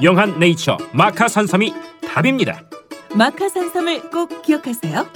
영한 0.00 0.38
네이처 0.38 0.78
마카 0.92 1.28
산삼이 1.28 1.72
답입니다. 2.08 2.62
마카 3.14 3.48
산삼을 3.48 4.10
꼭 4.10 4.42
기억하세요. 4.42 5.06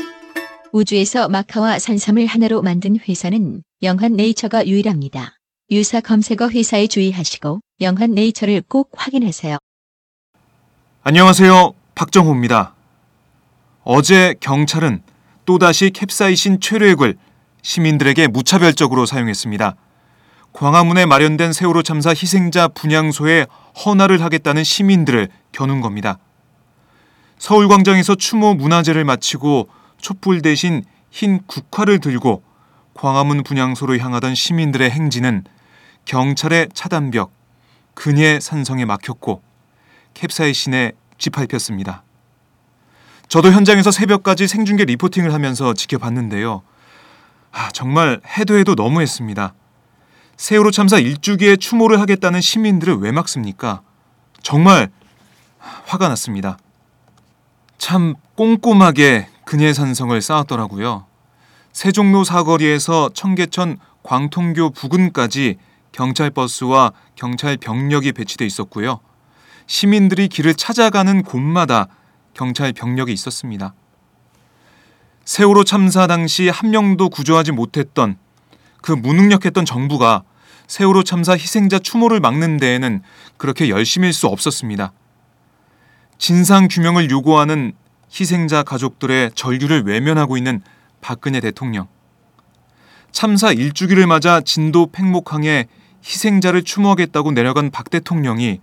우주에서 0.72 1.28
마카와 1.28 1.78
산삼을 1.78 2.26
하나로 2.26 2.62
만든 2.62 2.98
회사는 2.98 3.62
영한 3.82 4.14
네이처가 4.14 4.66
유일합니다. 4.66 5.36
유사 5.70 6.00
검색어 6.00 6.50
회사에 6.50 6.86
주의하시고 6.86 7.60
영한 7.80 8.12
네이처를 8.12 8.62
꼭 8.68 8.90
확인하세요. 8.94 9.56
안녕하세요 11.02 11.72
박정호입니다. 11.94 12.74
어제 13.82 14.34
경찰은 14.40 15.02
또다시 15.44 15.90
캡사이신 15.90 16.60
최루액을 16.60 17.16
시민들에게 17.62 18.28
무차별적으로 18.28 19.06
사용했습니다. 19.06 19.76
광화문에 20.56 21.04
마련된 21.04 21.52
세월호 21.52 21.82
참사 21.82 22.10
희생자 22.10 22.66
분향소에 22.66 23.46
헌화를 23.84 24.22
하겠다는 24.22 24.64
시민들을 24.64 25.28
겨눈 25.52 25.82
겁니다. 25.82 26.18
서울광장에서 27.38 28.14
추모 28.14 28.54
문화제를 28.54 29.04
마치고 29.04 29.68
촛불 30.00 30.40
대신 30.40 30.82
흰 31.10 31.40
국화를 31.46 31.98
들고 32.00 32.42
광화문 32.94 33.42
분향소로 33.42 33.98
향하던 33.98 34.34
시민들의 34.34 34.90
행진은 34.90 35.44
경찰의 36.06 36.70
차단벽, 36.72 37.32
근예 37.92 38.40
산성에 38.40 38.86
막혔고 38.86 39.42
캡사이신에 40.14 40.92
짓밟혔습니다. 41.18 42.02
저도 43.28 43.52
현장에서 43.52 43.90
새벽까지 43.90 44.48
생중계 44.48 44.86
리포팅을 44.86 45.34
하면서 45.34 45.74
지켜봤는데요. 45.74 46.62
아, 47.52 47.68
정말 47.72 48.22
해도 48.38 48.56
해도 48.56 48.74
너무했습니다. 48.74 49.52
세월호 50.36 50.70
참사 50.70 50.98
일주기에 50.98 51.56
추모를 51.56 51.98
하겠다는 52.00 52.40
시민들을 52.40 52.96
왜 52.98 53.10
막습니까? 53.10 53.80
정말 54.42 54.90
화가 55.86 56.08
났습니다. 56.08 56.58
참 57.78 58.14
꼼꼼하게 58.34 59.28
근해산성을 59.46 60.20
쌓았더라고요. 60.20 61.06
세종로 61.72 62.24
사거리에서 62.24 63.10
청계천 63.14 63.78
광통교 64.02 64.70
부근까지 64.70 65.56
경찰 65.92 66.30
버스와 66.30 66.92
경찰 67.14 67.56
병력이 67.56 68.12
배치돼 68.12 68.44
있었고요. 68.44 69.00
시민들이 69.66 70.28
길을 70.28 70.54
찾아가는 70.54 71.22
곳마다 71.22 71.88
경찰 72.34 72.72
병력이 72.72 73.12
있었습니다. 73.12 73.74
세월호 75.24 75.64
참사 75.64 76.06
당시 76.06 76.48
한 76.48 76.70
명도 76.70 77.08
구조하지 77.08 77.52
못했던 77.52 78.18
그 78.86 78.92
무능력했던 78.92 79.64
정부가 79.64 80.22
세월호 80.68 81.02
참사 81.02 81.32
희생자 81.32 81.80
추모를 81.80 82.20
막는 82.20 82.58
데에는 82.58 83.02
그렇게 83.36 83.68
열심일 83.68 84.12
수 84.12 84.28
없었습니다. 84.28 84.92
진상 86.18 86.68
규명을 86.70 87.10
요구하는 87.10 87.72
희생자 88.08 88.62
가족들의 88.62 89.32
절규를 89.34 89.82
외면하고 89.86 90.36
있는 90.36 90.62
박근혜 91.00 91.40
대통령. 91.40 91.88
참사 93.10 93.50
일주기를 93.50 94.06
맞아 94.06 94.40
진도 94.40 94.86
팽목항에 94.86 95.66
희생자를 96.04 96.62
추모하겠다고 96.62 97.32
내려간 97.32 97.72
박 97.72 97.90
대통령이 97.90 98.60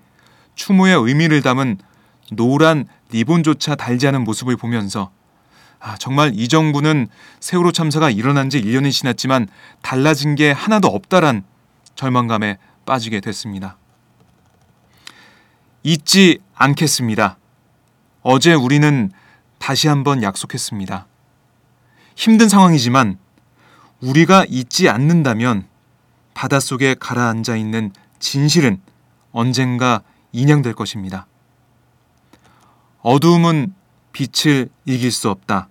추모의 0.55 0.95
의미를 1.01 1.41
담은 1.41 1.79
노란 2.31 2.85
리본조차 3.11 3.75
달지 3.75 4.07
않은 4.07 4.23
모습을 4.23 4.55
보면서 4.55 5.11
아, 5.85 5.97
정말 5.97 6.31
이 6.33 6.47
정부는 6.47 7.09
세월호 7.41 7.73
참사가 7.73 8.09
일어난 8.09 8.49
지 8.49 8.61
1년이 8.61 8.93
지났지만 8.93 9.49
달라진 9.81 10.35
게 10.35 10.49
하나도 10.49 10.87
없다란 10.87 11.43
절망감에 11.95 12.57
빠지게 12.85 13.19
됐습니다. 13.19 13.75
잊지 15.83 16.39
않겠습니다. 16.55 17.37
어제 18.21 18.53
우리는 18.53 19.11
다시 19.57 19.89
한번 19.89 20.23
약속했습니다. 20.23 21.05
힘든 22.15 22.47
상황이지만 22.47 23.17
우리가 23.99 24.45
잊지 24.47 24.87
않는다면 24.87 25.67
바닷속에 26.33 26.95
가라앉아 26.97 27.57
있는 27.57 27.91
진실은 28.19 28.81
언젠가 29.33 30.01
인양될 30.31 30.75
것입니다. 30.75 31.27
어두움은 33.01 33.75
빛을 34.13 34.69
이길 34.85 35.11
수 35.11 35.29
없다. 35.29 35.67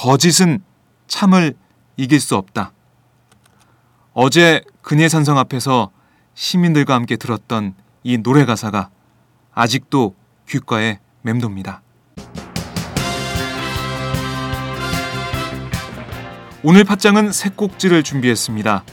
거짓은 0.00 0.60
참을 1.08 1.54
이길 1.98 2.20
수 2.20 2.34
없다. 2.34 2.72
어제 4.14 4.62
근해산성 4.80 5.36
앞에서 5.36 5.90
시민들과 6.32 6.94
함께 6.94 7.16
들었던 7.16 7.74
이 8.02 8.16
노래 8.16 8.46
가사가 8.46 8.88
아직도 9.52 10.14
귓가에 10.48 11.00
맴돕니다. 11.20 11.82
오늘 16.62 16.84
팟장은 16.84 17.30
새 17.32 17.50
꼭지를 17.50 18.02
준비했습니다. 18.02 18.84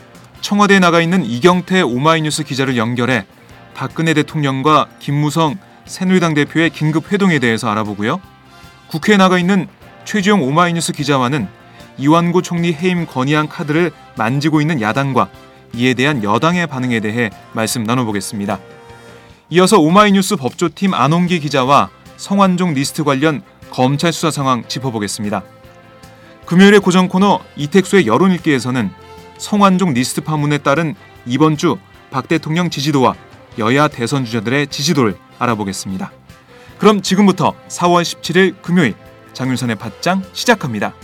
청와대에 0.42 0.80
나가 0.80 1.00
있는 1.00 1.24
이경태 1.24 1.84
오마이뉴스 1.84 2.44
기자를 2.44 2.76
연결해 2.76 3.26
박근혜 3.74 4.14
대통령과 4.14 4.90
김무성 5.00 5.56
새누리당 5.86 6.34
대표의 6.34 6.70
긴급 6.72 7.14
회동에 7.14 7.40
대해서 7.40 7.70
알아보고요. 7.70 8.20
국회에 8.90 9.16
나가 9.16 9.40
있는 9.40 9.70
최지용 10.08 10.42
오마이뉴스 10.42 10.94
기자와는 10.94 11.50
이완구 11.98 12.42
총리 12.42 12.72
해임 12.72 13.06
건의안 13.06 13.50
카드를 13.50 13.92
만지고 14.16 14.62
있는 14.62 14.80
야당과 14.80 15.28
이에 15.74 15.94
대한 15.94 16.24
여당의 16.24 16.68
반응에 16.68 17.02
대해 17.02 17.30
말씀 17.52 17.84
나눠보겠습니다. 17.84 18.58
이어서 19.50 19.80
오마이뉴스 19.80 20.38
법조팀 20.38 20.94
안홍기 20.94 21.42
기자와 21.42 21.90
성완종 22.16 22.74
리스트 22.74 23.04
관련 23.04 23.42
검찰 23.70 24.14
수사 24.14 24.32
상황 24.32 24.66
짚어보겠습니다. 24.66 25.44
금요일의 26.46 26.80
고정 26.80 27.10
코너 27.10 27.42
이택수의 27.58 28.08
여론 28.08 28.32
읽기에서는 28.32 28.90
성완종 29.38 29.94
리스트 29.94 30.22
파문에 30.22 30.60
따른 30.60 30.96
이번 31.26 31.58
주 31.58 31.78
박 32.10 32.30
대통령 32.30 32.70
지지도와 32.70 33.16
여야 33.60 33.90
대선 33.90 34.24
주자들의 34.24 34.68
지지도를 34.68 35.18
알아보겠습니다. 35.40 36.14
그럼 36.78 37.02
지금부터 37.02 37.54
4월 37.68 38.04
17일 38.04 38.62
금요일 38.62 38.96
장윤선의 39.38 39.76
밭장 39.76 40.24
시작합니다. 40.34 40.96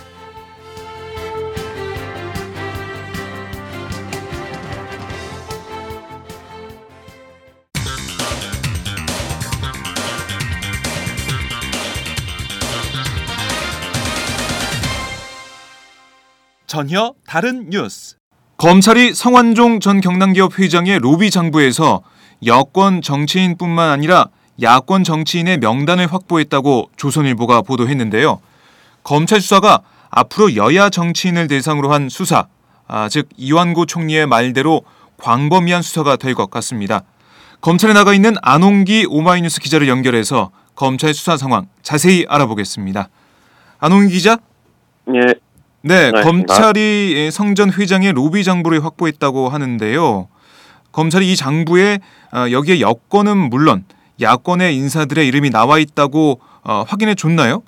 전혀 16.66 17.14
다른 17.28 17.70
뉴스. 17.70 18.16
검찰이 18.58 19.14
성완종 19.14 19.80
전 19.80 20.02
경남기업 20.02 20.58
회장의 20.58 20.98
로비 20.98 21.30
장부에서 21.30 22.02
여권 22.48 23.04
정치인뿐만 23.04 23.92
아니라 23.92 24.30
야권 24.62 25.04
정치인의 25.04 25.58
명단을 25.58 26.12
확보했다고 26.12 26.92
조선일보가 26.96 27.62
보도했는데요. 27.64 28.40
검찰 29.04 29.42
수사가 29.42 29.82
앞으로 30.10 30.56
여야 30.56 30.90
정치인을 30.90 31.48
대상으로 31.48 31.92
한 31.92 32.08
수사, 32.10 32.48
아, 32.88 33.10
즉 33.10 33.30
이완구 33.38 33.86
총리의 33.88 34.28
말대로 34.28 34.84
광범위한 35.18 35.82
수사가 35.82 36.18
될 36.18 36.36
것 36.36 36.52
같습니다. 36.52 37.04
검찰에 37.62 37.94
나가 37.94 38.14
있는 38.14 38.36
안홍기 38.42 39.08
오마이뉴스 39.10 39.60
기자를 39.62 39.88
연결해서 39.88 40.52
검찰 40.76 41.14
수사 41.14 41.38
상황 41.38 41.68
자세히 41.82 42.26
알아보겠습니다. 42.28 43.10
안홍기 43.80 44.14
기자? 44.14 44.38
예, 45.14 45.20
네, 45.82 46.12
네, 46.12 46.22
검찰이 46.22 47.30
성전 47.32 47.72
회장의 47.72 48.14
로비 48.14 48.44
장부를 48.44 48.84
확보했다고 48.84 49.50
하는데요. 49.50 50.28
검찰이 50.92 51.32
이 51.32 51.36
장부에 51.36 52.00
어, 52.34 52.52
여기에 52.52 52.82
여권은 52.82 53.50
물론 53.50 53.86
야권의 54.22 54.76
인사들의 54.76 55.28
이름이 55.28 55.50
나와 55.50 55.80
있다고 55.80 56.40
어, 56.64 56.84
확인해 56.88 57.16
줬나요? 57.16 57.64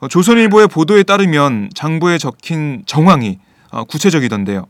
어, 0.00 0.08
조선일보의 0.08 0.68
보도에 0.68 1.02
따르면 1.02 1.70
장부에 1.74 2.18
적힌 2.18 2.82
정황이 2.86 3.38
어, 3.72 3.84
구체적이던데요. 3.84 4.66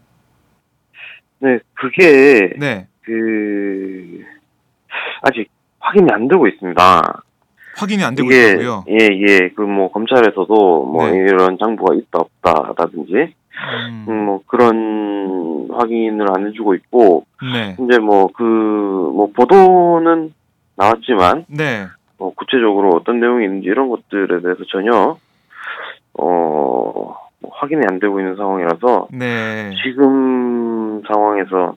네, 1.41 1.59
그게 1.75 2.50
네, 2.59 2.87
그 3.03 4.21
아직 5.23 5.49
확인이 5.81 6.06
안 6.12 6.29
되고 6.29 6.47
있습니다. 6.47 7.23
확인이 7.76 8.05
안 8.05 8.15
되고 8.15 8.31
이게 8.31 8.50
있고요. 8.53 8.85
예, 8.88 9.09
예, 9.26 9.49
그 9.50 9.62
뭐 9.62 9.91
검찰에서도 9.91 10.85
뭐 10.85 11.11
네. 11.11 11.17
이런 11.17 11.59
장부가 11.59 11.94
있다 11.97 12.21
없다라든지 12.21 13.12
음, 13.88 14.06
음, 14.09 14.25
뭐 14.26 14.41
그런 14.47 15.69
확인을 15.73 16.26
안 16.37 16.47
해주고 16.47 16.75
있고 16.76 17.26
네, 17.43 17.76
이제 17.81 17.99
뭐 17.99 18.29
그뭐 18.29 19.31
보도는 19.35 20.32
나왔지만 20.76 21.47
네, 21.49 21.87
뭐 22.19 22.32
구체적으로 22.35 22.91
어떤 22.97 23.21
내용이 23.21 23.44
있는지 23.44 23.67
이런 23.67 23.88
것들에 23.88 24.41
대해서 24.41 24.65
전혀 24.71 25.17
어뭐 26.15 27.17
확인이 27.50 27.82
안 27.88 27.99
되고 27.99 28.19
있는 28.21 28.37
상황이라서 28.37 29.09
네, 29.12 29.73
지금 29.82 31.03
상황에서 31.06 31.76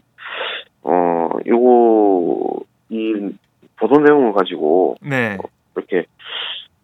어 0.83 1.29
요거 1.45 2.61
이 2.89 3.29
보도 3.77 3.99
내용을 3.99 4.33
가지고 4.33 4.95
네. 5.01 5.37
이렇게 5.75 6.05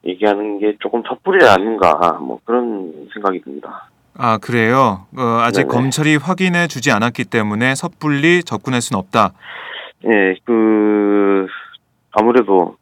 얘기하는 0.05 0.59
게 0.59 0.75
조금 0.79 1.01
섣불이 1.07 1.45
아닌가 1.47 2.17
뭐 2.21 2.39
그런 2.45 3.07
생각이 3.13 3.41
듭니다. 3.41 3.89
아 4.15 4.37
그래요. 4.37 5.07
어, 5.17 5.21
아직 5.41 5.67
네네. 5.67 5.73
검찰이 5.73 6.15
확인해 6.17 6.67
주지 6.67 6.91
않았기 6.91 7.25
때문에 7.25 7.73
섣불리 7.75 8.43
접근할 8.43 8.81
수는 8.81 8.99
없다. 8.99 9.31
예, 10.05 10.35
그 10.43 11.47
아무래도 12.13 12.77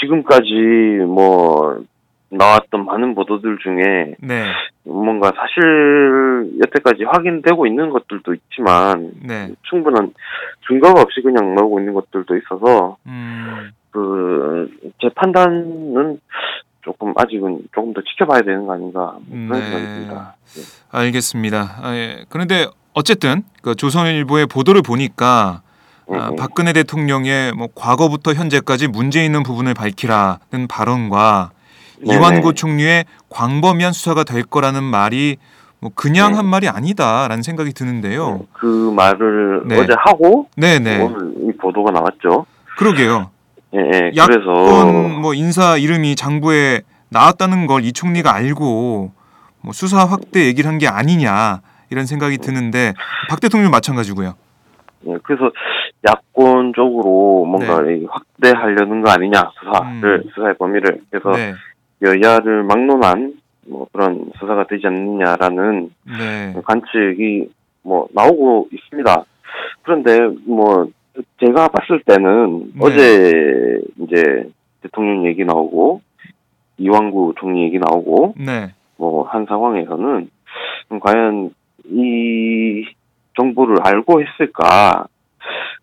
지금까지 0.00 1.04
뭐 1.06 1.82
나왔던 2.28 2.84
많은 2.84 3.14
보도들 3.14 3.58
중에 3.62 4.16
네, 4.18 4.46
뭔가 4.84 5.32
사실 5.36 6.58
여태까지 6.60 7.04
확인되고 7.04 7.66
있는 7.66 7.90
것들도 7.90 8.34
있지만 8.34 9.12
네, 9.22 9.52
충분한 9.62 10.12
증거가 10.66 11.00
없이 11.00 11.20
그냥 11.22 11.54
나오고 11.54 11.78
있는 11.80 11.94
것들도 11.94 12.36
있어서 12.36 12.96
음, 13.06 13.70
그제 13.90 15.14
판단은 15.14 16.20
조금 16.82 17.12
아직은 17.16 17.62
조금 17.74 17.92
더 17.92 18.00
지켜봐야 18.02 18.42
되는 18.42 18.66
거 18.66 18.74
아닌가 18.74 19.16
뭐 19.26 19.48
그런 19.48 19.48
네. 19.48 19.60
생각이 19.60 19.84
듭니다. 19.84 20.36
예. 20.56 20.98
알겠습니다. 20.98 21.58
아, 21.82 21.94
예. 21.94 22.24
그런데 22.28 22.66
어쨌든 22.94 23.42
그 23.62 23.74
조선일보의 23.74 24.46
보도를 24.46 24.82
보니까 24.82 25.62
아, 26.08 26.28
음, 26.28 26.30
음. 26.32 26.36
박근혜 26.36 26.72
대통령의 26.72 27.52
뭐 27.52 27.68
과거부터 27.74 28.34
현재까지 28.34 28.88
문제 28.88 29.24
있는 29.24 29.42
부분을 29.42 29.74
밝히라는 29.74 30.68
발언과 30.68 31.50
네네. 32.04 32.14
이완구 32.14 32.54
총리의 32.54 33.04
광범위한 33.30 33.92
수사가 33.92 34.24
될 34.24 34.42
거라는 34.44 34.82
말이 34.84 35.36
뭐 35.80 35.90
그냥 35.94 36.32
네. 36.32 36.36
한 36.36 36.46
말이 36.46 36.68
아니다라는 36.68 37.42
생각이 37.42 37.72
드는데요. 37.72 38.46
그 38.52 38.92
말을 38.94 39.62
네. 39.66 39.78
어제 39.80 39.94
하고 39.98 40.48
네, 40.56 40.78
네. 40.78 41.00
오늘 41.00 41.32
이 41.48 41.56
보도가 41.56 41.90
나왔죠. 41.90 42.46
그러게요. 42.78 43.30
예, 43.74 43.78
예. 43.78 44.12
야권 44.16 45.20
뭐 45.20 45.34
인사 45.34 45.76
이름이 45.76 46.14
장부에 46.16 46.82
나왔다는 47.08 47.66
걸 47.66 47.82
이 47.84 47.92
총리가 47.92 48.34
알고 48.34 49.12
뭐 49.60 49.72
수사 49.72 50.04
확대 50.04 50.46
얘기를 50.46 50.70
한 50.70 50.78
게 50.78 50.86
아니냐 50.86 51.60
이런 51.90 52.06
생각이 52.06 52.38
드는데 52.38 52.94
박 53.28 53.40
대통령 53.40 53.70
마찬가지고요. 53.70 54.34
예, 55.08 55.14
그래서 55.22 55.50
야권 56.08 56.72
쪽으로 56.74 57.44
뭔가 57.46 57.82
이 57.90 58.06
확대하려는 58.08 59.02
거 59.02 59.10
아니냐 59.10 59.50
수사를 59.58 60.00
네. 60.00 60.24
음. 60.24 60.30
수사의 60.34 60.54
범위를 60.58 61.00
그래서 61.10 61.30
네, 61.32 61.54
여야를 62.02 62.62
막론한 62.64 63.34
뭐 63.68 63.86
그런 63.92 64.30
수사가 64.38 64.66
되지 64.66 64.86
않느냐라는 64.86 65.90
네, 66.04 66.54
관측이 66.64 67.48
뭐 67.82 68.08
나오고 68.12 68.68
있습니다. 68.72 69.24
그런데 69.82 70.18
뭐 70.46 70.88
제가 71.40 71.68
봤을 71.68 72.00
때는 72.04 72.72
네. 72.74 72.80
어제 72.80 73.80
이제 74.00 74.48
대통령 74.82 75.26
얘기 75.26 75.44
나오고 75.44 76.00
이왕구 76.78 77.34
총리 77.38 77.64
얘기 77.64 77.78
나오고 77.78 78.34
네, 78.38 78.72
뭐한 78.98 79.46
상황에서는 79.46 80.30
음, 80.92 81.00
과연 81.00 81.50
이 81.88 82.84
정보를 83.36 83.78
알고 83.82 84.22
했을까 84.22 85.06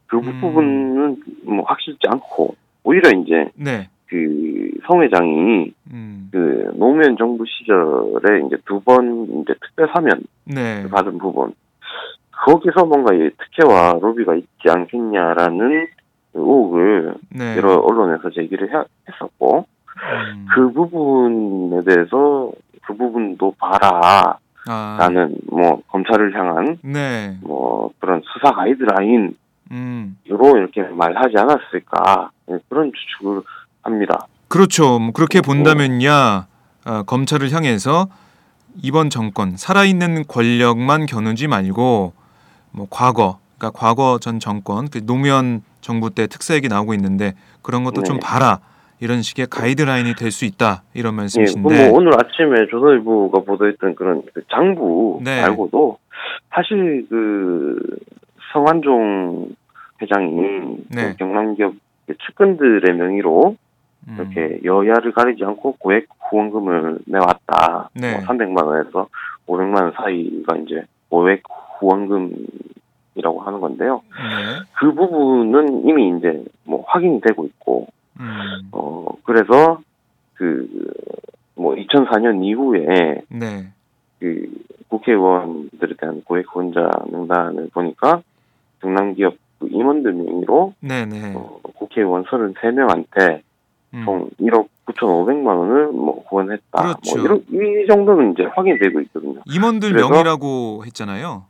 그 0.07 0.18
음. 0.18 0.39
부분은 0.42 1.18
뭐 1.45 1.63
확실치 1.65 2.00
않고 2.10 2.56
오히려 2.83 3.10
이제 3.12 3.50
네, 3.56 3.89
그 4.07 4.63
성 4.86 5.01
회장이 5.01 5.74
음, 5.94 6.30
그 6.31 6.71
노무현 6.75 7.15
정부 7.18 7.45
시절에 7.48 8.42
이제 8.45 8.57
두 8.65 8.80
번 8.81 9.42
이제 9.42 9.54
특별 9.62 9.89
사면 9.94 10.21
네, 10.45 10.86
받은 10.89 11.18
부분. 11.18 11.54
거기서 12.45 12.86
뭔가 12.86 13.13
이 13.13 13.30
특혜와 13.38 14.00
로비가 14.01 14.36
있지 14.36 14.69
않겠냐라는 14.69 15.88
의혹을 16.33 17.15
네, 17.30 17.56
여러 17.57 17.75
언론에서 17.75 18.30
제기를 18.31 18.74
해- 18.74 18.83
했었고 19.10 19.65
음, 20.36 20.48
그 20.54 20.71
부분에 20.74 21.80
대해서 21.86 22.51
그 22.86 22.94
부분도 22.98 23.56
봐라 23.57 24.38
아, 24.68 24.98
라는 25.00 25.36
뭐 25.50 25.82
검찰을 25.88 26.36
향한 26.38 26.77
네, 26.84 27.38
뭐 27.41 27.91
그런 28.00 28.22
수사 28.34 28.51
가이드라인 28.53 29.38
으로 29.72 29.77
음, 29.77 30.17
이렇게 30.29 30.82
말하지 30.84 31.38
않았을까 31.38 32.32
네, 32.48 32.58
그런 32.70 32.91
추측을 32.93 33.41
합니다. 33.82 34.27
그렇죠. 34.48 35.00
뭐 35.00 35.12
그렇게 35.13 35.41
본다면야 35.41 36.48
어, 36.86 37.03
검찰을 37.03 37.51
향해서 37.51 38.08
이번 38.82 39.10
정권 39.10 39.55
살아있는 39.55 40.25
권력만 40.27 41.05
겨누지 41.05 41.48
말고 41.48 42.13
뭐 42.72 42.88
과거, 42.89 43.39
그러니까 43.58 43.79
과거 43.79 44.20
전 44.20 44.39
정권 44.39 44.89
그 44.89 45.05
노무현 45.05 45.62
정부 45.82 46.10
때 46.10 46.27
특사 46.27 46.55
얘기 46.55 46.67
나오고 46.67 46.93
있는데 46.96 47.34
그런 47.62 47.84
것도 47.84 48.03
좀 48.03 48.20
네. 48.20 48.20
봐라 48.24 48.60
이런 49.00 49.22
식의 49.22 49.48
가이드라인이 49.48 50.15
될 50.15 50.32
수 50.32 50.46
있다 50.46 50.84
이런 50.93 51.13
예, 51.13 51.17
말씀이신데 51.17 51.89
뭐 51.89 51.98
오늘 51.98 52.13
아침에 52.13 52.67
조선일보가 52.70 53.41
보도했던 53.41 53.96
그런 53.96 54.24
그 54.34 54.41
장부 54.51 55.22
네. 55.24 55.41
말고도 55.41 55.98
사실 56.53 57.05
그 57.10 57.79
성완종 58.53 59.55
회장이 60.01 60.41
네. 60.89 61.12
그 61.12 61.17
경남기업 61.17 61.74
측근들의 62.25 62.95
명의로 62.95 63.55
음, 64.07 64.15
이렇게 64.15 64.60
여야를 64.63 65.12
가리지 65.13 65.43
않고 65.43 65.77
고액 65.79 66.07
후원금을 66.29 67.00
내왔다. 67.05 67.89
네. 67.93 68.13
뭐 68.13 68.22
300만 68.22 68.65
원에서 68.65 69.07
500만 69.48 69.83
원 69.83 69.91
사이가 69.93 70.57
이제 70.57 70.83
고액 71.10 71.43
후원금이라고 71.79 73.41
하는 73.41 73.60
건데요. 73.60 74.01
네, 74.10 74.65
그 74.79 74.93
부분은 74.93 75.88
이미 75.88 76.17
이제 76.17 76.43
뭐 76.63 76.83
확인이 76.88 77.22
되고 77.22 77.45
있고, 77.45 77.88
음, 78.19 78.69
어 78.72 79.05
그래서 79.24 79.81
그 80.36 80.67
뭐 81.55 81.75
2004년 81.75 82.43
이후에 82.43 83.22
네, 83.29 83.67
그 84.19 84.48
국회의원들에 84.89 85.95
대한 85.98 86.22
고액 86.24 86.45
후원자 86.50 86.89
명단을 87.12 87.69
보니까 87.74 88.22
경남기업 88.84 89.36
그 89.60 89.68
임원들 89.72 90.13
명의로 90.13 90.74
네, 90.82 91.06
네, 91.06 91.34
어, 91.36 91.60
국회의원 91.63 92.25
33명한테 92.25 93.42
음, 93.94 94.02
총 94.06 94.30
1억 94.40 94.68
9,500만 94.86 95.48
원을 95.48 95.88
뭐 95.88 96.24
후원했다. 96.28 96.82
그렇죠. 96.82 97.18
뭐 97.18 97.25
이런 97.25 97.46
이 97.50 97.88
정도는 97.88 98.34
이제 98.34 98.44
확인되고 98.44 99.00
있거든요. 99.02 99.42
임원들 99.46 99.94
명의라고 99.94 100.84
했잖아요. 100.86 101.46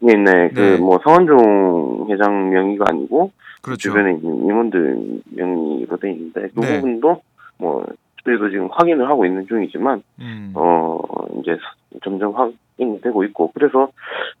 네, 0.00 0.14
네. 0.14 0.48
네. 0.54 0.78
그뭐 0.78 1.00
성한종 1.02 2.06
회장 2.10 2.50
명의가 2.50 2.86
아니고 2.88 3.32
그렇죠. 3.60 3.90
주변에 3.90 4.14
있는 4.14 4.46
임원들 4.46 5.22
명의로 5.26 5.96
돼 5.98 6.12
있는데 6.12 6.48
그 6.54 6.60
네. 6.60 6.76
부분도 6.76 7.20
뭐 7.58 7.84
저희도 8.28 8.50
지금 8.50 8.68
확인을 8.70 9.08
하고 9.08 9.24
있는 9.24 9.46
중이지만 9.46 10.02
음, 10.20 10.52
어 10.54 10.98
이제 11.40 11.56
점점 12.04 12.34
확인이 12.34 13.00
되고 13.00 13.24
있고 13.24 13.50
그래서 13.54 13.88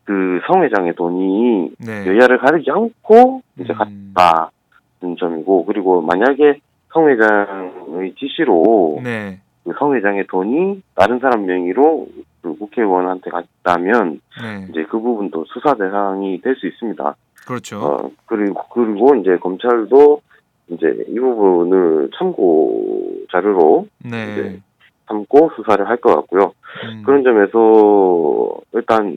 그 0.04 0.40
성 0.46 0.62
회장의 0.62 0.94
돈이 0.94 1.70
네. 1.78 2.06
여야를 2.06 2.38
가리지 2.38 2.70
않고 2.70 3.42
이제 3.58 3.72
음. 3.72 4.12
갔다는 4.14 5.16
점이고 5.18 5.64
그리고 5.66 6.00
만약에 6.02 6.60
성 6.92 7.08
회장의 7.08 8.14
지시로 8.18 9.00
네. 9.02 9.40
그성 9.64 9.94
회장의 9.94 10.26
돈이 10.28 10.82
다른 10.94 11.18
사람 11.18 11.44
명의로 11.46 12.06
그 12.42 12.56
국회의원한테 12.56 13.30
갔다면 13.30 14.20
네. 14.40 14.66
이제 14.70 14.84
그 14.84 14.98
부분도 15.00 15.44
수사 15.48 15.74
대상이 15.74 16.40
될 16.40 16.54
수 16.56 16.66
있습니다. 16.66 17.14
그렇죠. 17.46 17.78
어, 17.80 18.10
그리고 18.26 18.62
그리고 18.70 19.14
이제 19.16 19.36
검찰도 19.38 20.20
이제 20.70 21.04
이 21.08 21.18
부분을 21.18 22.10
참고 22.18 22.84
자료로 23.30 23.86
네. 24.04 24.32
이제 24.32 24.60
삼고 25.06 25.52
수사를 25.56 25.88
할 25.88 25.96
것 25.98 26.14
같고요. 26.14 26.52
음. 26.84 27.02
그런 27.04 27.22
점에서 27.24 28.60
일단 28.72 29.16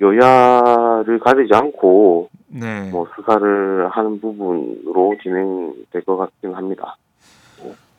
여야를 0.00 1.18
가리지 1.20 1.54
않고 1.54 2.28
네. 2.48 2.88
뭐 2.90 3.06
수사를 3.16 3.88
하는 3.90 4.20
부분으로 4.20 5.16
진행될 5.22 6.04
것 6.04 6.16
같긴 6.16 6.54
합니다. 6.54 6.96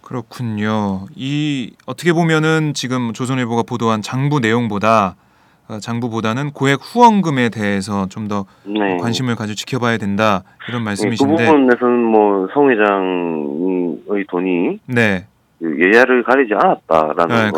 그렇군요. 0.02 1.06
이 1.16 1.74
어떻게 1.86 2.14
보면은 2.14 2.74
지금 2.74 3.14
조선일보가 3.14 3.64
보도한 3.64 4.02
장부 4.02 4.40
내용보다 4.40 5.16
어, 5.18 5.29
장부보다는 5.80 6.52
고액 6.52 6.80
후원금에 6.82 7.50
대해서 7.50 8.08
좀 8.10 8.28
더 8.30 8.46
네. 8.64 8.98
관심을 8.98 9.36
가지고 9.36 9.56
지켜봐야 9.56 9.98
된다 9.98 10.44
이런 10.68 10.82
네, 10.82 10.84
그 10.84 10.90
말씀이신데, 10.90 11.46
부분에서는 11.46 12.04
뭐 12.06 12.48
성 12.54 12.70
회장의 12.70 14.26
돈이 14.30 14.80
네, 14.86 15.26
그 15.60 15.78
여야를 15.94 16.24
가리지 16.24 16.54
않았다라는 16.54 17.28
네 17.28 17.52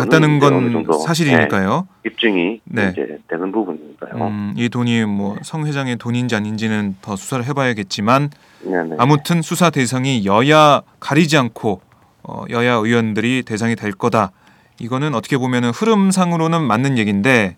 어느 0.46 0.84
건 0.84 1.00
사실이니까요. 1.06 1.88
네, 2.04 2.10
입증이 2.10 2.62
네. 2.66 2.90
이제 2.94 3.18
되는 3.30 3.52
부분이니까요. 3.52 4.26
음, 4.28 4.54
이 4.58 4.70
돈이 4.70 5.06
뭐 5.06 5.36
성 5.44 5.66
회장의 5.66 5.98
돈인지 5.98 6.36
아닌지는 6.36 6.96
더 7.02 7.16
수사를 7.16 7.44
해봐야겠지만 7.46 8.30
네네. 8.64 8.96
아무튼 8.98 9.42
수사 9.42 9.70
대상이 9.70 10.26
여야 10.26 10.82
가리지 11.00 11.38
않고 11.38 11.82
어, 12.24 12.44
여야 12.50 12.74
의원들이 12.74 13.44
대상이 13.44 13.76
될 13.76 13.92
거다. 13.92 14.32
이거는 14.80 15.14
어떻게 15.16 15.38
보면은 15.38 15.70
흐름상으로는 15.72 16.62
맞는 16.64 16.98
얘기인데 16.98 17.56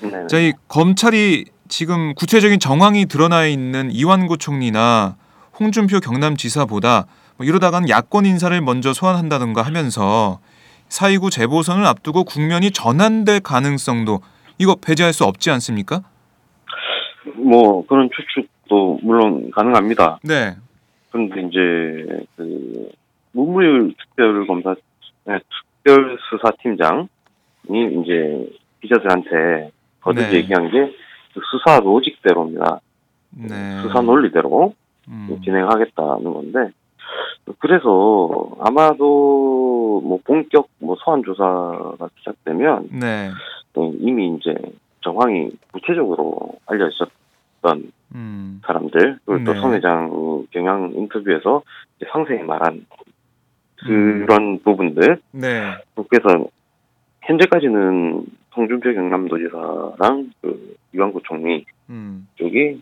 네네. 0.00 0.26
저희 0.28 0.52
검찰이 0.68 1.44
지금 1.68 2.14
구체적인 2.14 2.60
정황이 2.60 3.06
드러나 3.06 3.46
있는 3.46 3.90
이완구 3.90 4.38
총리나 4.38 5.16
홍준표 5.58 6.00
경남지사보다 6.00 7.06
뭐 7.36 7.46
이러다간 7.46 7.88
야권 7.88 8.26
인사를 8.26 8.60
먼저 8.60 8.92
소환한다든가 8.92 9.62
하면서 9.62 10.38
4.29 10.88 11.30
재보선을 11.30 11.86
앞두고 11.86 12.24
국면이 12.24 12.70
전환될 12.70 13.40
가능성도 13.40 14.20
이거 14.58 14.76
배제할 14.76 15.12
수 15.12 15.24
없지 15.24 15.50
않습니까? 15.50 16.02
뭐 17.36 17.84
그런 17.86 18.10
추측도 18.14 19.00
물론 19.02 19.50
가능합니다. 19.50 20.20
네, 20.22 20.56
그런데 21.10 21.40
이제 21.42 22.24
그 22.36 22.90
문무일 23.32 23.94
특별검사 23.98 24.76
네, 25.24 25.38
특별수사팀장이 25.82 27.08
이제 27.68 28.48
기자들한테 28.82 29.70
거듭 30.04 30.20
네. 30.20 30.34
얘기한 30.34 30.70
게그 30.70 31.40
수사 31.50 31.80
로직대로입니다. 31.80 32.80
네. 33.30 33.80
수사 33.82 34.00
논리대로 34.02 34.74
음, 35.08 35.40
진행하겠다는 35.42 36.24
건데 36.32 36.70
그래서 37.58 38.48
아마도 38.60 40.00
뭐 40.04 40.18
본격 40.24 40.68
뭐 40.78 40.96
소환 41.00 41.22
조사가 41.24 42.08
시작되면 42.18 42.88
네, 42.92 43.30
네, 43.74 43.92
이미 43.98 44.36
이제 44.36 44.54
정황이 45.02 45.50
구체적으로 45.72 46.52
알려졌던 46.66 47.92
음, 48.14 48.60
사람들 48.64 49.18
그리고 49.24 49.38
네. 49.38 49.44
또성 49.44 49.74
회장 49.74 50.46
경향 50.50 50.92
인터뷰에서 50.94 51.62
이제 51.96 52.06
상세히 52.12 52.42
말한 52.42 52.86
음. 53.88 54.26
그런 54.26 54.60
부분들 54.60 55.18
네, 55.32 55.72
그래서 56.08 56.46
현재까지는 57.22 58.24
홍준표 58.56 58.92
경남도지사랑 58.94 60.32
그 60.40 60.76
이완구 60.94 61.20
총리 61.24 61.64
음, 61.90 62.26
쪽이 62.36 62.80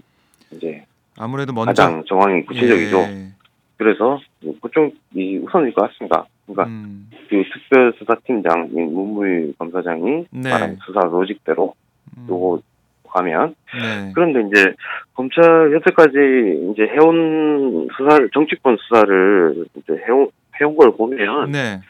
이제 0.52 0.84
아무래도 1.18 1.52
먼저 1.52 1.70
가장 1.70 2.04
정황이 2.06 2.44
구체적이죠. 2.44 2.98
예, 2.98 3.28
그래서 3.76 4.20
뭐 4.42 4.54
그쪽이 4.60 5.38
우선일 5.38 5.72
것 5.74 5.90
같습니다. 5.90 6.26
그러니까 6.46 6.66
음, 6.66 7.10
그 7.28 7.42
특별수사팀장인 7.52 8.92
문무일 8.92 9.54
검사장이 9.58 10.26
네. 10.30 10.50
말한 10.50 10.78
수사 10.84 11.00
로직대로 11.00 11.74
음, 12.16 12.26
요거 12.28 12.62
가면 13.08 13.54
네, 13.78 14.12
그런데 14.14 14.40
이제 14.48 14.74
검찰 15.14 15.72
여태까지 15.72 16.72
이제 16.72 16.82
해온 16.94 17.88
수사 17.96 18.18
정치권 18.32 18.76
수사를 18.78 19.66
이제 19.76 19.92
해온 20.06 20.28
해온 20.60 20.76
걸 20.76 20.92
보면 20.92 21.50
네, 21.50 21.80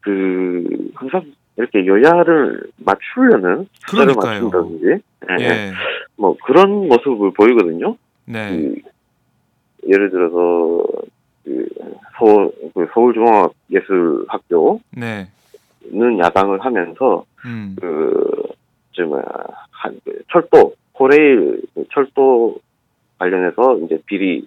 그 0.00 0.90
항상 0.94 1.24
이렇게 1.56 1.86
여야를 1.86 2.62
맞추려는 2.84 3.68
수사를. 3.86 4.14
맞춘다든지. 4.14 4.86
예, 4.86 5.44
예, 5.44 5.72
뭐 6.16 6.36
그런 6.44 6.88
모습을 6.88 7.32
보이거든요. 7.32 7.96
네, 8.26 8.50
그 8.50 8.74
예를 9.88 10.10
들어서 10.10 10.84
그 11.44 11.68
서울 12.18 12.50
그 12.74 12.86
서울종합예술학교는 12.92 14.80
네, 14.92 15.28
야당을 16.18 16.64
하면서 16.64 17.24
음, 17.44 17.76
그저 17.80 19.04
뭐야 19.06 19.22
한 19.70 20.00
그 20.04 20.22
철도 20.30 20.74
코레일 20.92 21.62
그 21.74 21.84
철도 21.92 22.56
관련해서 23.18 23.78
이제 23.80 23.98
비리는 24.06 24.46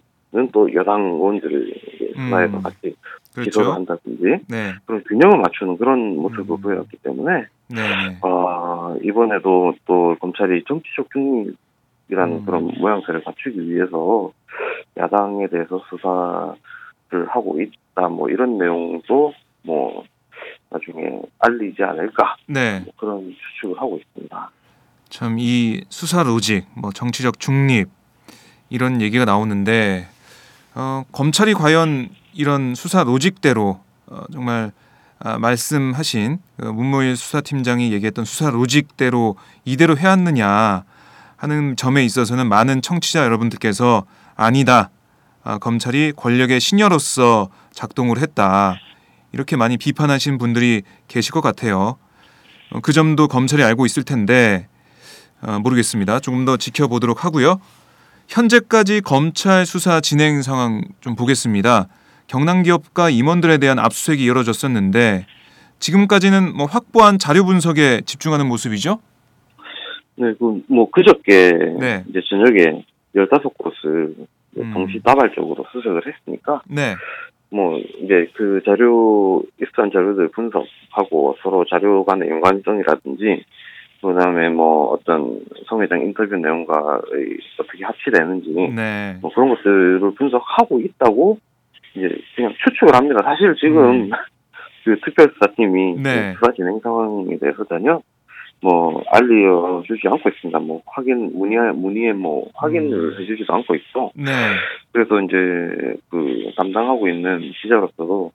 또 0.51 0.73
여당 0.73 1.01
의원들을 1.03 1.73
수사해서 2.15 2.57
음, 2.57 2.63
같이 2.63 2.95
기소를 3.36 3.51
그렇죠. 3.51 3.72
한다든지 3.74 4.24
네, 4.48 4.74
그런 4.86 5.03
균형을 5.03 5.38
맞추는 5.39 5.77
그런 5.77 6.15
모습을 6.17 6.55
음. 6.57 6.62
보였기 6.62 6.98
때문에 7.03 7.46
네, 7.69 7.75
네, 7.75 8.17
아 8.22 8.96
이번에도 9.03 9.74
또 9.86 10.15
검찰이 10.19 10.63
정치적 10.67 11.10
중립이라는 11.12 12.38
음. 12.38 12.46
그런 12.46 12.72
모양새를 12.79 13.24
갖추기 13.24 13.69
위해서 13.69 14.31
야당에 14.98 15.48
대해서 15.48 15.81
수사를 15.89 17.27
하고 17.27 17.62
있다 17.62 18.07
뭐 18.10 18.29
이런 18.29 18.57
내용도 18.57 19.34
뭐 19.63 20.03
나중에 20.69 21.22
알리지 21.39 21.84
않을까 21.84 22.36
네. 22.48 22.79
뭐 22.81 22.93
그런 22.98 23.36
추측을 23.62 23.77
하고 23.79 23.98
있습니다. 23.98 24.51
참 25.10 25.38
이 25.39 25.81
수사 25.89 26.22
로직, 26.24 26.65
뭐 26.75 26.91
정치적 26.91 27.39
중립 27.39 27.88
이런 28.69 29.01
얘기가 29.01 29.24
나오는데 29.25 30.05
어, 30.75 31.03
검찰이 31.12 31.53
과연 31.53 32.10
이런 32.38 32.75
수사 32.75 33.03
로직대로 33.03 33.79
어, 34.06 34.24
정말 34.32 34.72
아, 35.20 35.39
말씀하신 35.39 36.38
그 36.58 36.67
문무일 36.67 37.17
수사팀장이 37.17 37.91
얘기했던 37.94 38.25
수사 38.25 38.51
로직대로 38.51 39.36
이대로 39.65 39.98
해왔느냐 39.98 40.84
하는 41.36 41.75
점에 41.75 42.06
있어서는 42.06 42.48
많은 42.48 42.84
청취자 42.84 43.24
여러분들께서 43.24 44.06
아니다. 44.36 44.91
아, 45.44 45.58
검찰이 45.58 46.13
권력의 46.15 46.60
신여로서 46.60 47.50
작동을 47.74 48.20
했다. 48.20 48.77
이렇게 49.32 49.56
많이 49.56 49.77
비판하신 49.77 50.38
분들이 50.38 50.84
계실 51.08 51.32
것 51.32 51.41
같아요. 51.41 51.98
어, 52.70 52.79
그 52.82 52.94
점도 52.94 53.27
검찰이 53.27 53.63
알고 53.63 53.88
있을 53.88 54.03
텐데 54.03 54.67
어, 55.41 55.58
모르겠습니다. 55.58 56.20
조금 56.20 56.46
더 56.46 56.56
지켜보도록 56.56 57.25
하고요. 57.25 57.60
현재까지 58.27 59.01
검찰 59.01 59.65
수사 59.65 60.01
진행 60.01 60.44
상황 60.44 60.84
좀 61.01 61.15
보겠습니다. 61.15 61.88
경남 62.27 62.63
기업과 62.63 63.10
임원들에 63.10 63.57
대한 63.57 63.79
압수수색이 63.79 64.24
이뤄졌었는데 64.24 65.25
지금까지는 65.79 66.55
뭐 66.55 66.65
확보한 66.65 67.17
자료 67.17 67.46
분석에 67.46 68.01
집중하는 68.01 68.48
모습이죠. 68.48 69.00
네, 70.15 70.34
그 70.39 70.62
뭐 70.67 70.89
그저께 70.89 71.51
네. 71.79 72.03
이제 72.10 72.22
저녁에 72.27 72.84
15곳을 73.15 74.15
음. 74.57 74.72
동시 74.74 75.00
다발적으로 75.03 75.65
수색을 75.72 76.01
했으니까 76.05 76.62
네, 76.67 76.96
뭐 77.50 77.77
이제 77.77 78.27
그 78.34 78.62
자료 78.65 79.43
익스한 79.62 79.91
자료들 79.91 80.29
분석하고 80.29 81.38
서로 81.41 81.65
자료 81.65 82.03
간의 82.03 82.29
연관성이라든지 82.29 83.43
그다음에 84.01 84.50
뭐 84.50 84.91
어떤 84.91 85.39
성 85.65 85.81
회장 85.81 86.01
인터뷰 86.01 86.36
내용과 86.36 87.01
어떻게 87.60 87.84
합치되는지 87.84 88.50
네, 88.75 89.17
뭐 89.22 89.31
그런 89.34 89.50
것들을 89.50 90.12
분석하고 90.15 90.79
있다고 90.79 91.39
이제 91.98 92.18
그냥 92.36 92.54
추측을 92.63 92.96
합니다. 92.96 93.20
사실 93.24 93.56
지금 93.60 93.84
음. 93.84 94.10
그 94.84 94.98
특별수사팀이 95.04 95.96
네. 96.01 96.34
수사 96.34 96.54
진행 96.54 96.80
상황에 96.82 97.38
대해서 97.39 97.66
전혀 97.66 98.01
뭐 98.62 99.04
알려주지 99.12 100.08
않고 100.08 100.30
있습니다. 100.30 100.60
뭐 100.60 100.82
확인 100.86 101.38
문의에 101.38 101.72
문의에 101.74 102.13
뭐 102.13 102.50
확인을 102.56 102.94
음. 102.94 103.22
해주지도 103.22 103.54
않고 103.54 103.75
있고 103.75 104.12
네, 104.16 104.32
그래서 104.92 105.20
이제 105.22 105.98
그 106.10 106.51
담당하고 106.56 107.08
있는 107.10 107.51
기자로서도 107.62 108.32